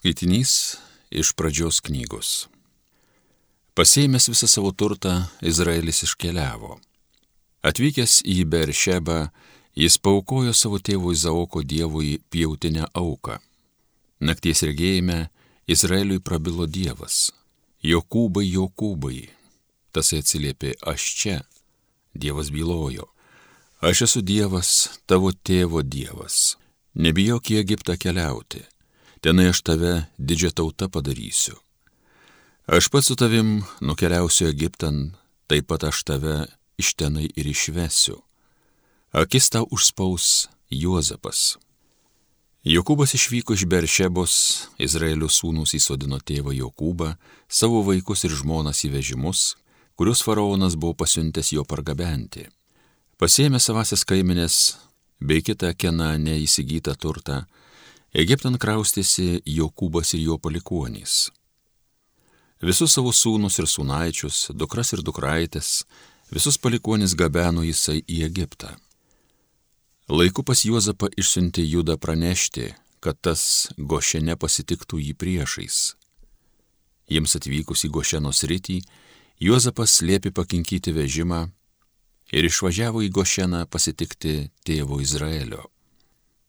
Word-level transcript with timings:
Skaitinys 0.00 0.78
iš 1.12 1.34
pradžios 1.36 1.82
knygos. 1.84 2.46
Pasėmęs 3.76 4.30
visą 4.32 4.46
savo 4.48 4.70
turtą, 4.72 5.26
Izraelis 5.44 6.00
iškeliavo. 6.06 6.78
Atvykęs 7.68 8.22
į 8.24 8.46
Beršebą, 8.48 9.18
jis 9.76 9.98
paukojo 10.00 10.54
savo 10.56 10.80
tėvui 10.80 11.12
Zaoko 11.20 11.60
dievui 11.60 12.14
pjautinę 12.32 12.88
auką. 12.96 13.36
Nakties 14.24 14.64
regėjime 14.70 15.18
Izraeliui 15.68 16.24
prabilo 16.24 16.64
dievas. 16.64 17.28
Jokūbai, 17.84 18.48
Jokūbai. 18.54 19.28
Tasai 19.92 20.24
atsiliepė, 20.24 20.78
aš 20.80 21.12
čia. 21.20 21.38
Dievas 22.16 22.48
bylojo. 22.48 23.12
Aš 23.84 24.06
esu 24.08 24.24
Dievas, 24.24 24.96
tavo 25.04 25.36
tėvo 25.36 25.84
Dievas. 25.84 26.56
Nebijok 26.96 27.52
į 27.52 27.64
Egiptą 27.66 28.00
keliauti 28.00 28.64
tenai 29.20 29.50
aš 29.52 29.62
tave 29.62 29.94
didžią 30.18 30.50
tautą 30.56 30.88
padarysiu. 30.88 31.56
Aš 32.66 32.88
pats 32.88 33.06
su 33.10 33.16
tavim 33.16 33.62
nukeliausiu 33.80 34.48
Egiptan, 34.48 35.16
taip 35.48 35.66
pat 35.66 35.84
aš 35.84 36.04
tave 36.04 36.36
iš 36.78 36.94
tenai 36.94 37.26
ir 37.36 37.46
išvesiu. 37.46 38.20
Akis 39.12 39.50
tau 39.50 39.66
užspaus 39.74 40.48
Juozapas. 40.70 41.58
Jokūbas 42.60 43.14
išvyko 43.16 43.56
iš 43.56 43.64
Beršebos, 43.66 44.34
Izraelio 44.78 45.30
sūnus 45.32 45.72
įsodino 45.74 46.20
tėvą 46.20 46.52
Jokūbą, 46.52 47.14
savo 47.48 47.80
vaikus 47.82 48.26
ir 48.28 48.36
žmonas 48.36 48.84
į 48.84 48.92
vežimus, 48.98 49.56
kuriuos 49.96 50.20
faraonas 50.22 50.76
buvo 50.76 50.92
pasiuntęs 51.00 51.54
jo 51.56 51.64
pargabenti. 51.64 52.44
Pasėmė 53.16 53.58
savasias 53.60 54.04
kaiminės 54.04 54.76
bei 55.18 55.40
kitą 55.40 55.72
Kenane 55.72 56.36
įsigytą 56.44 56.94
turtą, 57.00 57.46
Egiptan 58.10 58.56
kraustėsi 58.58 59.38
Jokūbas 59.46 60.16
ir 60.16 60.24
jo 60.24 60.36
palikuonys. 60.42 61.30
Visus 62.58 62.96
savo 62.96 63.12
sūnus 63.14 63.60
ir 63.62 63.68
sūnaičius, 63.70 64.50
dukras 64.50 64.90
ir 64.96 65.04
dukraitės, 65.06 65.84
visus 66.34 66.58
palikuonys 66.58 67.14
gabeno 67.14 67.62
jisai 67.62 68.02
į 68.02 68.24
Egiptą. 68.26 68.74
Laiku 70.10 70.42
pas 70.42 70.64
Juozapą 70.66 71.06
išsiuntė 71.14 71.62
Judą 71.62 71.96
pranešti, 72.02 72.72
kad 72.98 73.14
tas 73.22 73.70
Gošene 73.78 74.34
pasitiktų 74.34 74.98
jį 74.98 75.14
priešais. 75.14 75.94
Jiems 77.06 77.38
atvykus 77.38 77.86
į 77.86 77.94
Gošeno 77.94 78.34
sritį, 78.34 78.80
Juozapas 79.38 80.00
liepė 80.02 80.34
pakinkyti 80.34 80.90
vežimą 80.90 81.44
ir 82.34 82.50
išvažiavo 82.50 83.06
į 83.06 83.14
Gošeną 83.14 83.68
pasitikti 83.70 84.50
tėvo 84.66 84.98
Izraelio. 84.98 85.70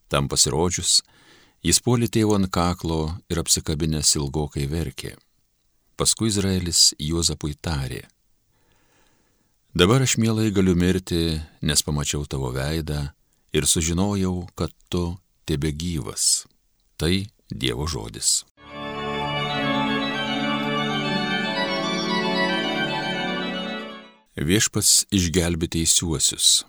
Tam 0.09 0.28
pasirodžius, 0.28 1.04
Jis 1.62 1.78
puolė 1.86 2.08
tėvo 2.09 2.34
ant 2.40 2.50
kaklo 2.50 3.20
ir 3.30 3.38
apsikabinęs 3.38 4.16
ilgokai 4.17 4.64
verkė. 4.66 5.12
Paskui 5.94 6.31
Izraelis 6.31 6.95
Juozapui 6.98 7.54
tarė. 7.54 8.08
Dabar 9.78 10.02
aš 10.02 10.16
mielai 10.17 10.50
galiu 10.50 10.73
mirti, 10.73 11.38
nes 11.62 11.84
pamačiau 11.86 12.26
tavo 12.26 12.50
veidą 12.56 13.12
ir 13.54 13.67
sužinojau, 13.70 14.48
kad 14.58 14.73
tu 14.89 15.04
tebe 15.45 15.70
gyvas. 15.70 16.48
Tai 16.98 17.14
Dievo 17.52 17.86
žodis. 17.86 18.42
Viešpats 24.34 25.06
išgelbė 25.14 25.70
teisiuosius. 25.76 26.64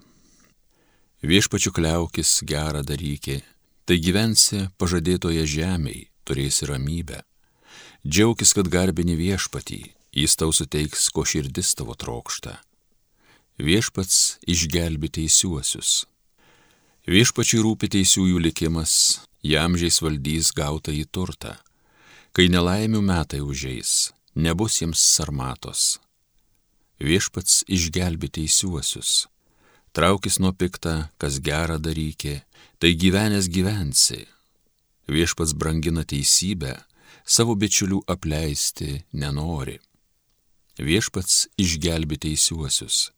Viešpačių 1.24 1.72
kliaukis 1.72 2.42
gerą 2.44 2.82
darykė, 2.84 3.38
tai 3.84 3.98
gyvensi 4.02 4.68
pažadėtoje 4.78 5.44
žemėje, 5.48 6.08
turėsi 6.26 6.68
ramybę. 6.70 7.22
Džiaukis, 8.06 8.52
kad 8.54 8.70
garbini 8.70 9.16
viešpatį, 9.18 9.80
jis 10.14 10.36
tau 10.38 10.52
suteiks, 10.54 11.08
ko 11.14 11.24
širdis 11.26 11.74
tavo 11.78 11.94
trokšta. 11.98 12.58
Viešpats 13.62 14.38
išgelbi 14.48 15.10
teisiuosius. 15.18 16.04
Viešpačiai 17.06 17.62
rūpi 17.62 17.90
teisiųjų 17.90 18.38
likimas, 18.42 18.94
jam 19.42 19.76
žiais 19.78 19.98
valdys 20.02 20.52
gautą 20.54 20.94
į 20.94 21.04
turtą. 21.10 21.56
Kai 22.32 22.48
nelaimių 22.48 23.02
metai 23.04 23.42
užeis, 23.44 24.12
nebus 24.34 24.80
jiems 24.80 25.02
sarmatos. 25.02 25.98
Viešpats 27.02 27.62
išgelbi 27.66 28.30
teisiuosius 28.30 29.26
traukis 29.92 30.38
nuo 30.40 30.52
piktą, 30.52 31.08
kas 31.20 31.38
gerą 31.44 31.78
darykė, 31.82 32.40
tai 32.80 32.94
gyvenęs 32.96 33.48
gyvensi. 33.52 34.24
Viešpats 35.12 35.52
brangina 35.58 36.04
teisybę, 36.08 36.76
savo 37.24 37.54
bičiulių 37.58 38.02
apleisti 38.10 39.02
nenori. 39.12 39.78
Viešpats 40.80 41.48
išgelbi 41.60 42.16
teisiuosius. 42.18 43.10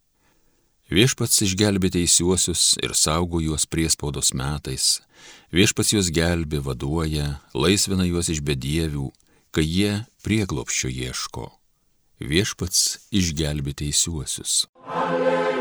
Viešpats 0.90 1.40
išgelbi 1.46 1.88
teisiuosius 1.94 2.74
ir 2.82 2.92
saugo 2.98 3.40
juos 3.40 3.64
priespaudos 3.64 4.34
metais. 4.36 5.00
Viešpats 5.54 5.94
juos 5.94 6.10
gelbi, 6.12 6.58
vaduoja, 6.60 7.38
laisvina 7.54 8.04
juos 8.04 8.28
iš 8.34 8.42
bedievių, 8.44 9.08
kai 9.54 9.64
jie 9.64 9.94
prieglopščio 10.26 10.90
ieško. 10.90 11.48
Viešpats 12.20 13.08
išgelbi 13.14 13.76
teisiuosius. 13.80 14.64
Alleluja. 14.84 15.53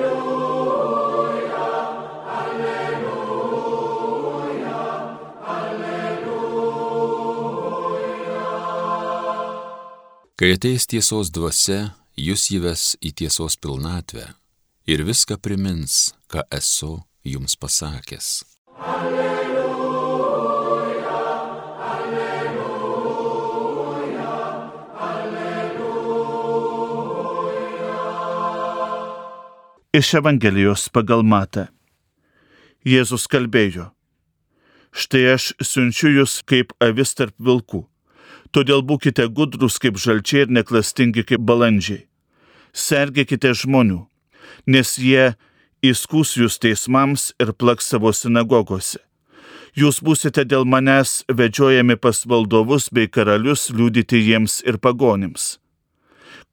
Kai 10.43 10.51
ateis 10.57 10.83
tiesos 10.91 11.29
dvasia, 11.31 11.95
jūs 12.19 12.51
įves 12.51 12.99
į 12.99 13.15
tiesos 13.15 13.55
pilnatvę 13.63 14.25
ir 14.91 14.99
viską 15.07 15.39
primins, 15.39 16.11
ką 16.27 16.43
esu 16.51 17.07
jums 17.23 17.55
pasakęs. 17.55 18.43
Alleluja, 18.75 20.35
alleluja, 21.93 22.35
alleluja. 25.07 26.03
Iš 29.95 30.11
Evangelijos 30.19 30.91
pagal 30.91 31.23
matą. 31.23 31.71
Jėzus 32.83 33.31
kalbėjo, 33.31 33.95
štai 34.91 35.23
aš 35.37 35.55
siunčiu 35.63 36.11
jūs 36.17 36.43
kaip 36.43 36.75
avis 36.83 37.15
tarp 37.15 37.39
vilkų 37.39 37.87
Todėl 38.53 38.83
būkite 38.85 39.25
gudrus 39.33 39.79
kaip 39.81 39.97
žalčiai 39.97 40.45
ir 40.45 40.51
neklastingi 40.53 41.23
kaip 41.25 41.41
balandžiai. 41.41 42.03
Sergėkite 42.73 43.53
žmonių, 43.57 44.03
nes 44.69 44.93
jie 45.01 45.33
įskūs 45.81 46.35
jūs 46.37 46.59
teismams 46.61 47.31
ir 47.41 47.53
plaks 47.57 47.89
savo 47.89 48.13
sinagogose. 48.13 49.01
Jūs 49.73 50.03
būsite 50.05 50.45
dėl 50.45 50.67
manęs 50.69 51.23
vedžiojami 51.33 51.97
pas 51.97 52.19
valdovus 52.29 52.91
bei 52.93 53.09
karalius 53.09 53.71
liūdyti 53.73 54.21
jiems 54.21 54.61
ir 54.69 54.77
pagonims. 54.77 55.57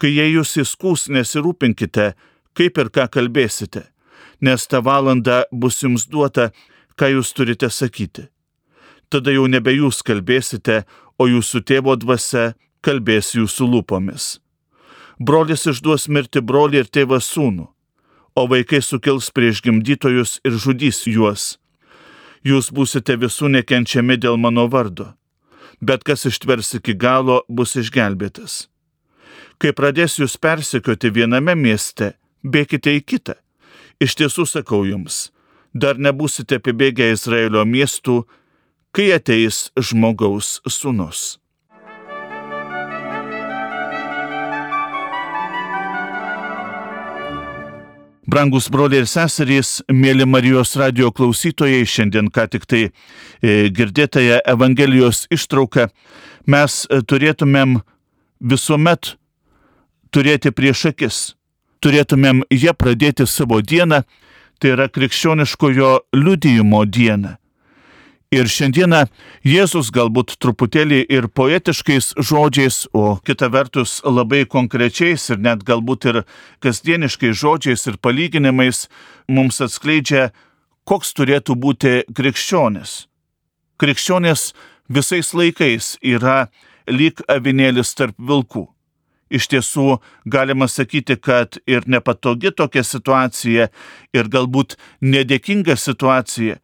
Kai 0.01 0.15
jie 0.15 0.25
jūs 0.31 0.57
įskūs, 0.63 1.11
nesirūpinkite, 1.13 2.15
kaip 2.57 2.81
ir 2.81 2.89
ką 2.89 3.11
kalbėsite, 3.13 3.85
nes 4.41 4.65
tą 4.65 4.81
valandą 4.81 5.43
bus 5.53 5.83
jums 5.85 6.09
duota, 6.09 6.49
ką 6.97 7.13
jūs 7.13 7.37
turite 7.37 7.69
sakyti. 7.69 8.31
Tada 9.11 9.33
jau 9.35 9.49
nebe 9.51 9.73
jūs 9.75 10.05
kalbėsite, 10.07 10.85
o 11.19 11.27
jūsų 11.27 11.65
tėvo 11.67 11.97
dvasia 11.99 12.53
kalbės 12.81 13.35
jūsų 13.35 13.67
lūpomis. 13.75 14.39
Brolis 15.19 15.67
išduos 15.69 16.07
mirti 16.09 16.41
brolį 16.41 16.85
ir 16.85 16.89
tėvas 16.89 17.27
sūnų, 17.35 17.67
o 18.39 18.43
vaikai 18.49 18.81
sukils 18.81 19.29
prieš 19.35 19.61
gimdytojus 19.67 20.39
ir 20.47 20.55
žudys 20.57 21.03
juos. 21.11 21.59
Jūs 22.47 22.71
būsite 22.73 23.19
visų 23.21 23.51
nekenčiami 23.53 24.17
dėl 24.17 24.39
mano 24.41 24.65
vardo, 24.73 25.11
bet 25.83 26.07
kas 26.09 26.25
ištvers 26.31 26.73
iki 26.79 26.95
galo, 26.95 27.43
bus 27.49 27.77
išgelbėtas. 27.77 28.71
Kai 29.61 29.75
pradės 29.77 30.17
jūs 30.17 30.39
persekioti 30.41 31.11
viename 31.13 31.53
mieste, 31.59 32.15
bėkite 32.41 32.95
į 32.97 33.05
kitą. 33.05 33.35
Iš 34.01 34.17
tiesų 34.17 34.47
sakau 34.49 34.87
jums, 34.89 35.29
dar 35.75 36.01
nebūsite 36.01 36.63
apibėgę 36.63 37.11
Izraelio 37.13 37.67
miestų, 37.69 38.23
kai 38.97 39.13
ateis 39.15 39.69
žmogaus 39.79 40.59
sūnus. 40.67 41.37
Brangus 48.31 48.69
broliai 48.71 49.03
ir 49.03 49.09
seserys, 49.11 49.81
mėly 49.91 50.23
Marijos 50.29 50.77
radio 50.79 51.09
klausytojai, 51.11 51.83
šiandien 51.83 52.29
ką 52.31 52.45
tik 52.53 52.67
tai 52.71 52.83
e, 52.87 52.93
girdėtąją 53.75 54.39
Evangelijos 54.53 55.25
ištrauką 55.35 55.89
mes 56.47 56.85
e, 56.87 57.01
turėtumėm 57.03 57.81
visuomet 58.53 59.17
turėti 60.15 60.55
prieš 60.55 60.85
akis. 60.93 61.19
Turėtumėm 61.83 62.45
ją 62.55 62.77
pradėti 62.79 63.27
savo 63.27 63.59
dieną, 63.67 64.05
tai 64.63 64.75
yra 64.77 64.87
krikščioniškojo 64.93 65.93
liudijimo 66.15 66.85
dieną 66.87 67.41
Ir 68.31 68.47
šiandieną 68.47 69.09
Jėzus 69.43 69.89
galbūt 69.91 70.37
truputėlį 70.39 71.01
ir 71.11 71.25
poetiškais 71.35 72.13
žodžiais, 72.15 72.85
o 72.95 73.19
kita 73.27 73.49
vertus 73.51 73.97
labai 74.07 74.45
konkrečiais 74.47 75.25
ir 75.35 75.41
net 75.43 75.65
galbūt 75.67 76.07
ir 76.07 76.19
kasdieniškais 76.63 77.35
žodžiais 77.41 77.83
ir 77.91 77.99
palyginimais 77.99 78.85
mums 79.27 79.59
atskleidžia, 79.67 80.29
koks 80.87 81.11
turėtų 81.19 81.59
būti 81.59 81.95
krikščionis. 82.15 82.95
Krikščionis 83.83 84.53
visais 84.87 85.35
laikais 85.35 85.97
yra 85.99 86.47
lyg 86.87 87.27
avinėlis 87.27 87.97
tarp 87.99 88.15
vilkų. 88.15 88.69
Iš 89.27 89.51
tiesų 89.51 89.99
galima 90.23 90.71
sakyti, 90.71 91.19
kad 91.19 91.59
ir 91.67 91.83
nepatogi 91.91 92.55
tokia 92.55 92.87
situacija, 92.87 93.73
ir 94.15 94.31
galbūt 94.31 94.79
nedėkinga 95.03 95.75
situacija, 95.75 96.63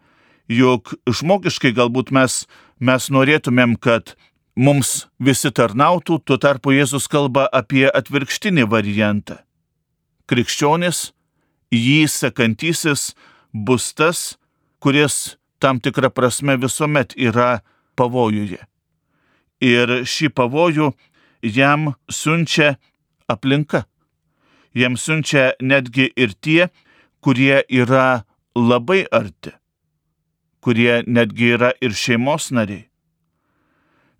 juk 0.48 0.94
žmogiškai 1.06 1.72
galbūt 1.76 2.12
mes, 2.14 2.44
mes 2.78 3.08
norėtumėm, 3.10 3.76
kad 3.76 4.14
mums 4.56 5.06
visi 5.18 5.50
tarnautų, 5.50 6.20
tuo 6.24 6.38
tarpu 6.40 6.74
Jėzus 6.74 7.08
kalba 7.10 7.46
apie 7.52 7.86
atvirkštinį 7.90 8.66
variantą. 8.70 9.40
Krikščionis, 10.26 11.12
jį 11.70 12.06
sekantysis, 12.10 13.12
bus 13.52 13.92
tas, 13.94 14.36
kuris 14.82 15.36
tam 15.58 15.80
tikrą 15.80 16.10
prasme 16.10 16.56
visuomet 16.60 17.14
yra 17.16 17.60
pavojuje. 17.96 18.60
Ir 19.62 20.02
šį 20.04 20.32
pavojų 20.36 20.90
jam 21.42 21.94
siunčia 22.12 22.76
aplinka. 23.30 23.86
Jam 24.76 24.98
siunčia 25.00 25.54
netgi 25.60 26.10
ir 26.12 26.34
tie, 26.44 26.68
kurie 27.24 27.62
yra 27.72 28.26
labai 28.54 29.06
arti, 29.08 29.54
kurie 30.66 31.04
netgi 31.06 31.52
yra 31.54 31.70
ir 31.78 31.92
šeimos 31.94 32.48
nariai. 32.50 32.88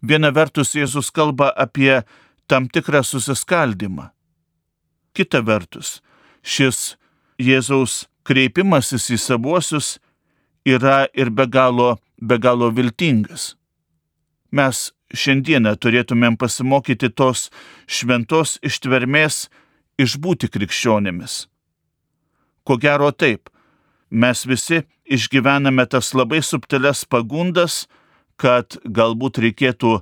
Viena 0.07 0.31
vertus 0.31 0.77
Jėzus 0.79 1.09
kalba 1.11 1.49
apie 1.59 2.05
tam 2.47 2.69
tikrą 2.71 3.01
susiskaldimą. 3.03 4.13
Kita 5.11 5.41
vertus, 5.43 5.97
šis 6.47 6.95
Jėzaus 7.43 8.05
kreipimasis 8.23 9.09
į 9.11 9.19
savuosius 9.19 9.97
yra 10.63 11.09
ir 11.19 11.33
be 11.35 11.49
galo, 11.51 11.97
be 12.23 12.39
galo 12.39 12.71
viltingas. 12.71 13.57
Mes 14.55 14.93
šiandieną 15.11 15.75
turėtumėm 15.83 16.39
pasimokyti 16.39 17.11
tos 17.11 17.49
šventos 17.91 18.61
ištvermės 18.63 19.49
išbūti 19.99 20.53
krikščionėmis. 20.55 21.49
Ko 22.63 22.79
gero 22.79 23.11
taip, 23.11 23.51
mes 24.11 24.45
visi 24.47 24.83
išgyvename 25.07 25.87
tas 25.91 26.13
labai 26.15 26.43
subtiles 26.43 27.05
pagundas, 27.09 27.87
kad 28.37 28.79
galbūt 28.85 29.41
reikėtų 29.43 30.01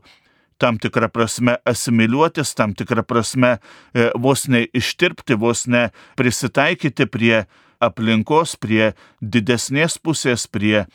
tam 0.59 0.79
tikrą 0.79 1.09
prasme 1.13 1.57
asimiliuotis, 1.67 2.55
tam 2.55 2.75
tikrą 2.75 3.05
prasme 3.07 3.57
e, 3.57 4.11
vos 4.15 4.47
ne 4.49 4.65
ištirpti, 4.75 5.37
vos 5.39 5.67
ne 5.67 5.89
prisitaikyti 6.19 7.07
prie 7.07 7.45
aplinkos, 7.83 8.57
prie 8.57 8.95
didesnės 9.21 9.99
pusės, 9.99 10.47
prie, 10.47 10.87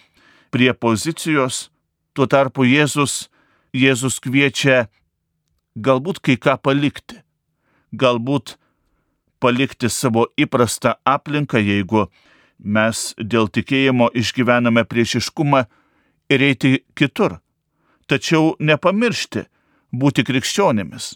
prie 0.51 0.71
pozicijos. 0.73 1.67
Tuo 2.15 2.25
tarpu 2.27 2.65
Jėzus 2.65 3.27
Jėzus 3.75 4.17
kviečia 4.17 4.87
galbūt 5.77 6.19
kai 6.25 6.39
ką 6.41 6.55
palikti, 6.57 7.19
galbūt 7.93 8.55
palikti 9.39 9.91
savo 9.93 10.25
įprastą 10.33 10.95
aplinką, 11.05 11.61
jeigu 11.61 12.07
mes 12.59 13.13
dėl 13.17 13.47
tikėjimo 13.47 14.09
išgyvename 14.17 14.83
priešiškumą 14.85 15.63
ir 16.29 16.43
eiti 16.43 16.73
kitur. 16.95 17.39
Tačiau 18.09 18.55
nepamiršti 18.59 19.45
būti 19.93 20.25
krikščionėmis, 20.25 21.13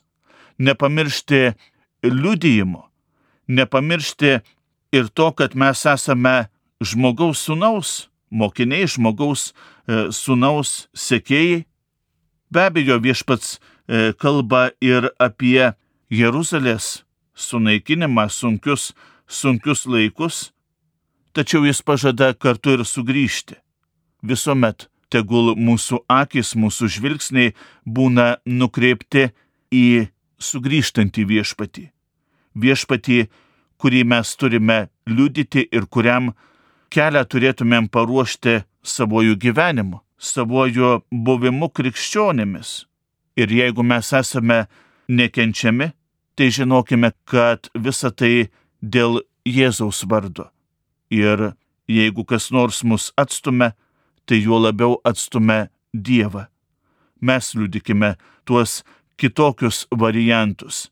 nepamiršti 0.60 1.44
liudijimo, 2.06 2.88
nepamiršti 3.48 4.34
ir 4.94 5.12
to, 5.14 5.32
kad 5.32 5.56
mes 5.56 5.86
esame 5.90 6.50
žmogaus 6.84 7.44
sunaus, 7.48 8.10
mokiniai 8.30 8.88
žmogaus 8.90 9.52
e, 9.52 10.10
sunaus 10.14 10.88
sekėjai, 10.94 11.64
Be 12.54 12.68
abejo, 12.70 13.00
viešpats 13.02 13.56
e, 13.58 14.12
kalba 14.14 14.68
ir 14.78 15.08
apie 15.18 15.72
Jeruzalės 16.14 17.02
sunaikinimą, 17.34 18.28
sunkius, 18.30 18.92
sunkius 19.26 19.88
laikus, 19.90 20.52
tačiau 21.34 21.66
jis 21.66 21.82
pažada 21.82 22.34
kartu 22.34 22.78
ir 22.78 22.86
sugrįžti. 22.88 23.58
Visuomet 24.24 24.88
tegul 25.14 25.54
mūsų 25.58 26.04
akis, 26.10 26.54
mūsų 26.56 26.90
žvilgsniai 26.96 27.54
būna 27.86 28.38
nukreipti 28.46 29.30
į 29.74 30.08
sugrįžtantį 30.40 31.26
viešpatį. 31.34 31.86
Viešpatį, 32.54 33.20
kurį 33.82 34.04
mes 34.08 34.36
turime 34.40 34.80
liudyti 35.10 35.66
ir 35.72 35.90
kuriam 35.90 36.32
kelią 36.94 37.26
turėtumėm 37.26 37.90
paruošti 37.90 38.62
savojų 38.86 39.38
gyvenimu 39.42 40.04
savojo 40.24 41.02
buvimu 41.12 41.70
krikščionėmis. 41.70 42.86
Ir 43.36 43.52
jeigu 43.52 43.84
mes 43.84 44.14
esame 44.14 44.64
nekenčiami, 45.10 45.92
tai 46.38 46.50
žinokime, 46.54 47.12
kad 47.26 47.70
visa 47.74 48.12
tai 48.12 48.50
dėl 48.82 49.22
Jėzaus 49.44 50.04
vardo. 50.10 50.53
Ir 51.14 51.54
jeigu 51.88 52.26
kas 52.26 52.50
nors 52.52 52.82
mus 52.84 53.12
atstumia, 53.18 53.74
tai 54.26 54.42
juo 54.42 54.60
labiau 54.60 54.98
atstumia 55.06 55.70
Dievą. 55.94 56.48
Mes 57.22 57.54
liudikime 57.56 58.16
tuos 58.46 58.82
kitokius 59.18 59.86
variantus. 59.92 60.90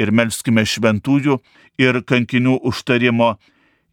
Ir 0.00 0.10
melskime 0.10 0.64
šventųjų 0.66 1.38
ir 1.78 2.00
kankinių 2.02 2.58
užtarimo 2.66 3.36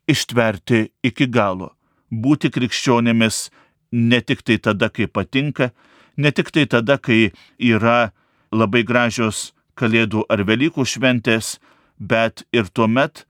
ištverti 0.09 0.87
iki 1.05 1.27
galo, 1.29 1.75
būti 2.09 2.49
krikščionėmis 2.49 3.49
ne 3.91 4.19
tik 4.21 4.41
tai 4.41 4.57
tada, 4.57 4.89
kai 4.89 5.05
patinka, 5.05 5.69
ne 6.17 6.31
tik 6.31 6.49
tai 6.51 6.65
tada, 6.65 6.97
kai 6.97 7.31
yra 7.57 8.11
labai 8.51 8.83
gražios 8.83 9.51
Kalėdų 9.79 10.25
ar 10.27 10.41
Velykų 10.43 10.83
šventės, 10.83 11.53
bet 11.99 12.43
ir 12.51 12.67
tuo 12.67 12.89
met, 12.91 13.23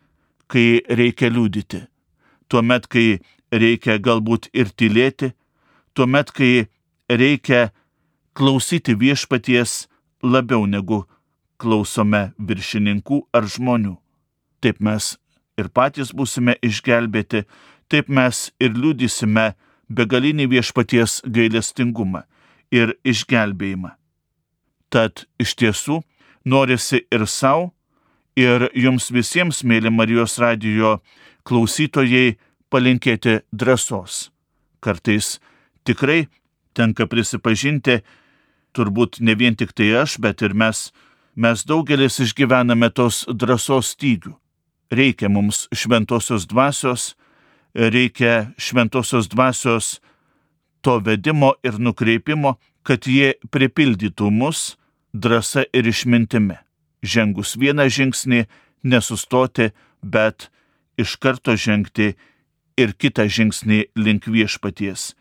kai 0.50 0.82
reikia 0.90 1.30
liūdyti, 1.30 1.84
tuo 2.50 2.62
met, 2.62 2.88
kai 2.88 3.20
reikia 3.54 3.98
galbūt 4.02 4.50
ir 4.54 4.74
tylėti, 4.76 5.34
tuo 5.94 6.08
met, 6.08 6.32
kai 6.32 6.68
reikia 7.10 7.70
klausyti 8.34 8.96
viešpaties 8.98 9.88
labiau 10.24 10.66
negu 10.66 11.04
klausome 11.60 12.30
viršininkų 12.40 13.24
ar 13.36 13.48
žmonių. 13.48 13.96
Taip 14.64 14.80
mes 14.84 15.16
ir 15.60 15.70
patys 15.70 16.14
būsime 16.16 16.56
išgelbėti, 16.64 17.46
taip 17.90 18.10
mes 18.10 18.50
ir 18.60 18.76
liūdysime 18.76 19.54
begalinį 19.90 20.50
viešpaties 20.54 21.22
gailestingumą 21.26 22.24
ir 22.72 22.94
išgelbėjimą. 23.04 23.96
Tad 24.90 25.26
iš 25.42 25.56
tiesų 25.60 26.00
norisi 26.46 27.04
ir 27.12 27.26
savo, 27.28 27.72
ir 28.40 28.70
jums 28.78 29.10
visiems, 29.12 29.64
mėly 29.64 29.92
Marijos 29.92 30.38
radijo 30.42 31.00
klausytojai, 31.50 32.38
palinkėti 32.70 33.40
drąsos. 33.52 34.30
Kartais 34.80 35.40
tikrai 35.88 36.28
tenka 36.78 37.08
prisipažinti, 37.10 38.00
turbūt 38.78 39.20
ne 39.26 39.36
vien 39.36 39.58
tik 39.58 39.74
tai 39.74 39.90
aš, 40.04 40.20
bet 40.22 40.44
ir 40.46 40.54
mes, 40.54 40.90
mes 41.36 41.66
daugelis 41.66 42.20
išgyvename 42.24 42.92
tos 42.94 43.26
drąsos 43.28 43.96
stygių. 43.96 44.36
Reikia 44.94 45.30
mums 45.30 45.68
šventosios 45.76 46.48
dvasios, 46.50 47.14
reikia 47.74 48.54
šventosios 48.58 49.30
dvasios 49.30 50.00
to 50.82 50.98
vedimo 51.06 51.54
ir 51.66 51.78
nukreipimo, 51.82 52.56
kad 52.84 53.06
jie 53.06 53.36
pripildytų 53.52 54.30
mus 54.32 54.78
drąsa 55.14 55.66
ir 55.74 55.90
išmintimi. 55.90 56.58
Žengus 57.04 57.56
vieną 57.60 57.86
žingsnį, 57.92 58.46
nesustoti, 58.84 59.70
bet 60.02 60.50
iš 61.00 61.16
karto 61.24 61.56
žengti 61.56 62.14
ir 62.80 62.94
kitą 63.00 63.28
žingsnį 63.32 63.80
link 63.96 64.28
viešpaties. 64.28 65.14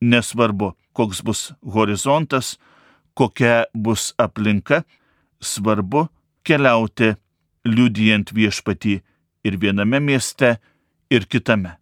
Nesvarbu, 0.00 0.72
koks 0.94 1.22
bus 1.26 1.40
horizontas, 1.74 2.56
kokia 3.18 3.66
bus 3.74 4.12
aplinka, 4.18 4.84
svarbu 5.42 6.06
keliauti 6.46 7.16
liudijant 7.66 8.30
viešpatį 8.34 8.94
ir 9.46 9.58
viename 9.58 10.00
mieste, 10.00 10.56
ir 11.10 11.26
kitame. 11.26 11.76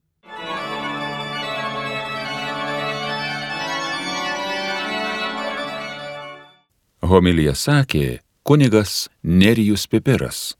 Homilija 7.07 7.55
sakė 7.55 8.21
kunigas 8.47 9.07
Nerijus 9.23 9.87
Pipiras. 9.87 10.57